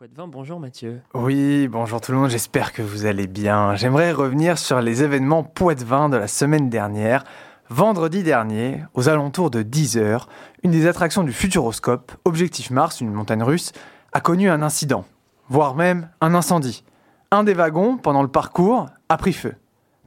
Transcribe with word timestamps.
Poitvin. 0.00 0.28
Bonjour 0.28 0.58
Mathieu. 0.58 1.02
Oui, 1.12 1.68
bonjour 1.68 2.00
tout 2.00 2.12
le 2.12 2.16
monde, 2.16 2.30
j'espère 2.30 2.72
que 2.72 2.80
vous 2.80 3.04
allez 3.04 3.26
bien. 3.26 3.74
J'aimerais 3.74 4.12
revenir 4.12 4.56
sur 4.56 4.80
les 4.80 5.02
événements 5.02 5.42
Poitvin 5.42 6.08
de 6.08 6.16
la 6.16 6.26
semaine 6.26 6.70
dernière. 6.70 7.22
Vendredi 7.68 8.22
dernier, 8.22 8.82
aux 8.94 9.10
alentours 9.10 9.50
de 9.50 9.62
10h, 9.62 10.22
une 10.62 10.70
des 10.70 10.86
attractions 10.86 11.22
du 11.22 11.34
Futuroscope, 11.34 12.12
Objectif 12.24 12.70
Mars, 12.70 13.02
une 13.02 13.12
montagne 13.12 13.42
russe, 13.42 13.72
a 14.14 14.22
connu 14.22 14.48
un 14.48 14.62
incident, 14.62 15.04
voire 15.50 15.74
même 15.74 16.08
un 16.22 16.34
incendie. 16.34 16.82
Un 17.30 17.44
des 17.44 17.52
wagons, 17.52 17.98
pendant 17.98 18.22
le 18.22 18.28
parcours, 18.28 18.86
a 19.10 19.18
pris 19.18 19.34
feu. 19.34 19.52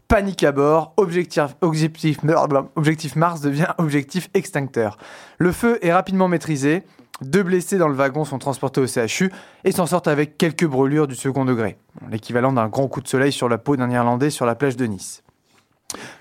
Panique 0.07 0.43
à 0.43 0.51
bord, 0.51 0.93
objectif, 0.97 1.55
objectif, 1.61 2.17
objectif 2.75 3.15
Mars 3.15 3.41
devient 3.41 3.75
objectif 3.77 4.31
extincteur. 4.33 4.97
Le 5.37 5.51
feu 5.51 5.77
est 5.83 5.93
rapidement 5.93 6.27
maîtrisé, 6.27 6.83
deux 7.23 7.43
blessés 7.43 7.77
dans 7.77 7.87
le 7.87 7.95
wagon 7.95 8.25
sont 8.25 8.39
transportés 8.39 8.81
au 8.81 8.87
CHU 8.87 9.31
et 9.63 9.71
s'en 9.71 9.85
sortent 9.85 10.07
avec 10.07 10.37
quelques 10.37 10.65
brûlures 10.65 11.07
du 11.07 11.15
second 11.15 11.45
degré, 11.45 11.77
l'équivalent 12.09 12.53
d'un 12.53 12.67
grand 12.67 12.87
coup 12.87 13.01
de 13.01 13.07
soleil 13.07 13.31
sur 13.31 13.49
la 13.49 13.57
peau 13.57 13.75
d'un 13.75 13.89
Irlandais 13.89 14.29
sur 14.29 14.45
la 14.45 14.55
plage 14.55 14.75
de 14.75 14.85
Nice. 14.85 15.23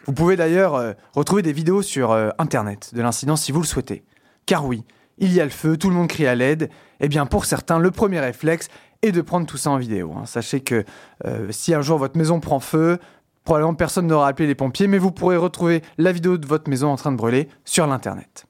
Vous 0.07 0.13
pouvez 0.13 0.37
d'ailleurs 0.37 0.75
euh, 0.75 0.93
retrouver 1.15 1.43
des 1.43 1.53
vidéos 1.53 1.83
sur 1.83 2.11
euh, 2.13 2.31
Internet 2.39 2.95
de 2.95 3.03
l'incident 3.03 3.37
si 3.37 3.53
vous 3.53 3.61
le 3.61 3.67
souhaitez. 3.67 4.05
Car 4.47 4.67
oui, 4.67 4.85
il 5.19 5.33
y 5.33 5.41
a 5.41 5.45
le 5.45 5.51
feu, 5.51 5.77
tout 5.77 5.89
le 5.89 5.95
monde 5.95 6.09
crie 6.09 6.27
à 6.27 6.35
l'aide. 6.35 6.71
Eh 7.01 7.09
bien 7.09 7.27
pour 7.27 7.45
certains, 7.45 7.79
le 7.79 7.91
premier 7.91 8.21
réflexe 8.21 8.69
est 9.03 9.13
de 9.13 9.21
prendre 9.21 9.47
tout 9.47 9.57
ça 9.57 9.71
en 9.71 9.79
vidéo. 9.79 10.13
Hein. 10.17 10.27
Sachez 10.27 10.61
que 10.61 10.85
euh, 11.25 11.49
si 11.51 11.75
un 11.75 11.83
jour 11.83 11.99
votre 11.99 12.17
maison 12.17 12.41
prend 12.41 12.61
feu, 12.61 12.99
probablement 13.45 13.75
personne 13.75 14.07
n'aura 14.07 14.29
appelé 14.29 14.47
les 14.47 14.55
pompiers, 14.55 14.87
mais 14.87 14.99
vous 14.99 15.11
pourrez 15.11 15.37
retrouver 15.37 15.83
la 15.99 16.13
vidéo 16.13 16.39
de 16.39 16.47
votre 16.47 16.69
maison 16.69 16.89
en 16.89 16.97
train 16.97 17.13
de 17.13 17.17
brûler 17.17 17.49
sur 17.65 17.87
l'Internet. 17.87 18.47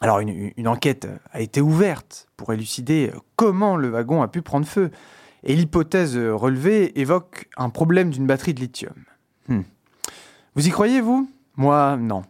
Alors 0.00 0.20
une, 0.20 0.68
enquête 0.68 1.08
a 1.32 1.40
été 1.40 1.60
ouverte 1.60 2.28
pour 2.36 2.52
élucider 2.52 3.10
comment 3.36 3.76
le 3.76 3.88
wagon 3.88 4.22
a 4.22 4.28
pu 4.28 4.42
prendre 4.42 4.66
feu. 4.66 4.90
Et 5.44 5.54
l'hypothèse 5.54 6.16
relevée 6.16 7.00
évoque 7.00 7.48
un 7.56 7.70
problème 7.70 8.10
d'une 8.10 8.26
batterie 8.26 8.54
de 8.54 8.60
lithium. 8.60 8.94
Hmm. 9.48 9.62
Vous 10.54 10.66
y 10.66 10.70
croyez, 10.70 11.00
vous? 11.00 11.30
Moi, 11.56 11.96
non. 11.96 12.22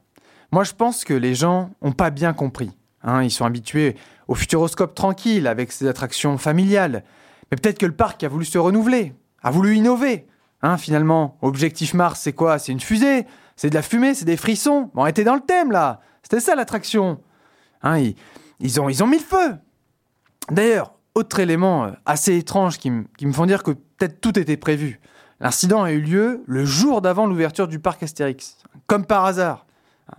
Moi, 0.53 0.65
je 0.65 0.73
pense 0.73 1.05
que 1.05 1.15
les 1.15 1.35
gens 1.35 1.71
n'ont 1.83 1.93
pas 1.93 2.11
bien 2.11 2.33
compris. 2.33 2.71
Hein. 3.03 3.23
ils 3.23 3.31
sont 3.31 3.45
habitués 3.45 3.97
au 4.29 4.35
futuroscope 4.35 4.95
tranquille, 4.95 5.47
avec 5.47 5.73
ses 5.73 5.87
attractions 5.87 6.37
familiales. 6.37 7.05
Mais 7.51 7.57
peut-être 7.57 7.79
que 7.79 7.87
le 7.87 7.93
parc 7.93 8.23
a 8.25 8.29
voulu 8.29 8.45
se 8.45 8.59
renouveler, 8.59 9.15
a 9.43 9.51
voulu 9.51 9.77
innover. 9.77 10.27
Hein, 10.63 10.77
finalement, 10.77 11.39
Objectif 11.41 11.95
Mars, 11.95 12.21
c'est 12.21 12.33
quoi? 12.33 12.59
C'est 12.59 12.73
une 12.73 12.81
fusée? 12.81 13.27
C'est 13.57 13.71
de 13.71 13.75
la 13.75 13.83
fumée? 13.83 14.15
C'est 14.15 14.25
des 14.25 14.37
frissons? 14.37 14.91
On 14.95 15.07
était 15.07 15.25
dans 15.25 15.35
le 15.35 15.41
thème, 15.41 15.71
là 15.71 16.01
C'était 16.23 16.41
ça, 16.41 16.55
l'attraction 16.55 17.21
Hein, 17.83 18.13
ils, 18.61 18.81
ont, 18.81 18.87
mis 18.87 19.19
le 19.19 19.25
feu. 19.25 19.57
D'ailleurs, 20.51 20.95
autre 21.15 21.41
élément 21.41 21.85
euh, 21.85 21.91
assez 22.07 22.37
étrange 22.37 22.79
qui, 22.79 22.91
me 22.91 23.33
font 23.33 23.47
dire 23.47 23.63
que 23.63 23.73
peut-être 23.73 24.21
tout 24.21 24.39
était 24.39 24.57
prévu. 24.57 25.01
L'incident 25.41 25.83
a 25.83 25.93
eu 25.93 26.01
lieu 26.01 26.43
le 26.47 26.65
jour 26.65 27.01
d'avant 27.01 27.27
l'ouverture 27.27 27.69
du 27.69 27.79
parc 27.79 28.03
Astérix. 28.03 28.59
Comme 28.87 29.05
par 29.05 29.25
hasard. 29.25 29.67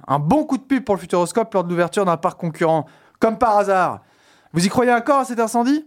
Un 0.08 0.20
bon 0.20 0.46
coup 0.46 0.58
de 0.58 0.64
pub 0.64 0.84
pour 0.84 0.96
le 0.96 1.02
Futuroscope 1.02 1.54
lors 1.54 1.64
de 1.64 1.70
l'ouverture 1.70 2.06
d'un 2.06 2.18
parc 2.18 2.40
concurrent. 2.40 2.86
Comme 3.20 3.38
par 3.38 3.58
hasard. 3.58 4.02
Vous 4.54 4.66
y 4.66 4.70
croyez 4.70 4.94
encore 4.94 5.20
à 5.20 5.26
cet 5.26 5.40
incendie? 5.40 5.86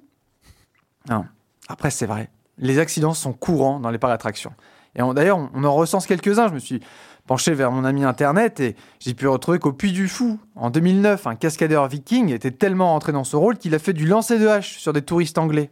Non. 1.08 1.24
Après, 1.68 1.90
c'est 1.90 2.06
vrai. 2.06 2.30
Les 2.58 2.78
accidents 2.78 3.14
sont 3.14 3.32
courants 3.32 3.80
dans 3.80 3.90
les 3.90 3.98
parcs 3.98 4.12
d'attractions. 4.12 4.52
Et 4.96 5.02
d'ailleurs, 5.14 5.50
on, 5.54 5.64
en 5.64 5.74
recense 5.74 6.06
quelques-uns. 6.06 6.48
Je 6.48 6.54
me 6.54 6.58
suis 6.58 6.80
penché 7.26 7.54
vers 7.54 7.70
mon 7.70 7.84
ami 7.84 8.04
internet 8.04 8.60
et 8.60 8.76
j'ai 9.00 9.14
pu 9.14 9.26
retrouver 9.26 9.58
qu'au 9.58 9.72
Puy 9.72 9.92
du 9.92 10.08
Fou, 10.08 10.38
en 10.56 10.70
2009, 10.70 11.26
un 11.26 11.34
cascadeur 11.34 11.86
viking 11.88 12.30
était 12.30 12.50
tellement 12.50 12.88
rentré 12.88 13.12
dans 13.12 13.24
ce 13.24 13.36
rôle 13.36 13.56
qu'il 13.56 13.74
a 13.74 13.78
fait 13.78 13.92
du 13.92 14.06
lancer 14.06 14.38
de 14.38 14.48
hache 14.48 14.78
sur 14.78 14.92
des 14.92 15.02
touristes 15.02 15.38
anglais. 15.38 15.70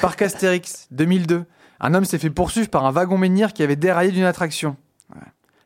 Parc 0.00 0.22
Astérix, 0.22 0.88
2002, 0.90 1.44
un 1.80 1.94
homme 1.94 2.04
s'est 2.04 2.18
fait 2.18 2.30
poursuivre 2.30 2.68
par 2.68 2.84
un 2.84 2.90
wagon 2.90 3.18
menhir 3.18 3.52
qui 3.52 3.62
avait 3.62 3.76
déraillé 3.76 4.10
d'une 4.10 4.24
attraction. 4.24 4.76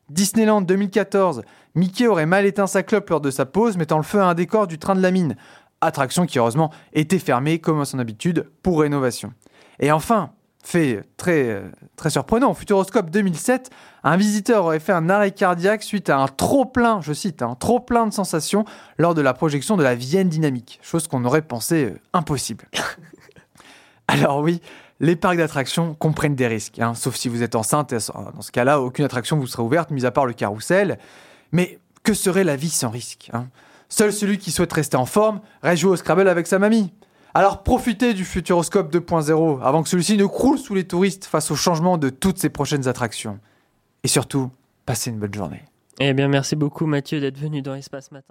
Disneyland 0.09 0.61
2014, 0.61 1.43
Mickey 1.75 2.07
aurait 2.07 2.25
mal 2.25 2.45
éteint 2.45 2.67
sa 2.67 2.83
clope 2.83 3.09
lors 3.09 3.21
de 3.21 3.31
sa 3.31 3.45
pause, 3.45 3.77
mettant 3.77 3.97
le 3.97 4.03
feu 4.03 4.19
à 4.19 4.25
un 4.25 4.33
décor 4.33 4.67
du 4.67 4.77
train 4.77 4.95
de 4.95 5.01
la 5.01 5.11
mine. 5.11 5.35
Attraction 5.81 6.25
qui 6.25 6.39
heureusement 6.39 6.71
était 6.93 7.19
fermée 7.19 7.59
comme 7.59 7.81
à 7.81 7.85
son 7.85 7.99
habitude 7.99 8.49
pour 8.61 8.81
rénovation. 8.81 9.33
Et 9.79 9.91
enfin, 9.91 10.31
fait 10.63 11.03
très, 11.17 11.61
très 11.95 12.09
surprenant. 12.09 12.53
Futuroscope 12.53 13.09
2007, 13.09 13.69
un 14.03 14.17
visiteur 14.17 14.65
aurait 14.65 14.79
fait 14.79 14.93
un 14.93 15.09
arrêt 15.09 15.31
cardiaque 15.31 15.83
suite 15.83 16.09
à 16.09 16.17
un 16.17 16.27
trop-plein, 16.27 17.01
je 17.01 17.13
cite, 17.13 17.41
un 17.41 17.55
trop-plein 17.55 18.07
de 18.07 18.13
sensations 18.13 18.65
lors 18.97 19.13
de 19.13 19.21
la 19.21 19.33
projection 19.33 19.77
de 19.77 19.83
la 19.83 19.93
Vienne 19.93 20.29
dynamique, 20.29 20.79
chose 20.81 21.07
qu'on 21.07 21.25
aurait 21.25 21.41
pensé 21.41 21.85
euh, 21.85 21.99
impossible. 22.13 22.65
Alors 24.07 24.39
oui, 24.39 24.61
les 24.99 25.15
parcs 25.15 25.37
d'attractions 25.37 25.93
comprennent 25.95 26.35
des 26.35 26.47
risques, 26.47 26.79
hein, 26.79 26.95
sauf 26.95 27.15
si 27.15 27.29
vous 27.29 27.43
êtes 27.43 27.55
enceinte, 27.55 27.93
dans 27.93 28.41
ce 28.41 28.51
cas-là, 28.51 28.81
aucune 28.81 29.05
attraction 29.05 29.37
vous 29.37 29.47
sera 29.47 29.63
ouverte, 29.63 29.91
mis 29.91 30.05
à 30.05 30.11
part 30.11 30.25
le 30.25 30.33
carrousel. 30.33 30.97
Mais 31.51 31.77
que 32.03 32.13
serait 32.13 32.43
la 32.43 32.55
vie 32.55 32.69
sans 32.69 32.89
risque 32.89 33.29
hein? 33.33 33.47
Seul 33.89 34.11
celui 34.11 34.39
qui 34.39 34.49
souhaite 34.49 34.73
rester 34.73 34.97
en 34.97 35.05
forme 35.05 35.39
reste 35.61 35.83
jouer 35.83 35.91
au 35.91 35.95
Scrabble 35.95 36.27
avec 36.27 36.47
sa 36.47 36.57
mamie. 36.57 36.91
Alors 37.35 37.63
profitez 37.63 38.13
du 38.13 38.25
Futuroscope 38.25 38.93
2.0 38.93 39.61
avant 39.63 39.81
que 39.81 39.89
celui-ci 39.89 40.17
ne 40.17 40.25
croule 40.25 40.59
sous 40.59 40.75
les 40.75 40.83
touristes 40.83 41.25
face 41.25 41.49
au 41.49 41.55
changement 41.55 41.97
de 41.97 42.09
toutes 42.09 42.37
ces 42.37 42.49
prochaines 42.49 42.87
attractions. 42.87 43.39
Et 44.03 44.07
surtout, 44.07 44.51
passez 44.85 45.09
une 45.09 45.17
bonne 45.17 45.33
journée. 45.33 45.63
Eh 45.99 46.13
bien, 46.13 46.27
merci 46.27 46.55
beaucoup 46.55 46.85
Mathieu 46.85 47.19
d'être 47.19 47.39
venu 47.39 47.63
dans 47.63 47.73
Espace 47.73 48.11
Matin. 48.11 48.27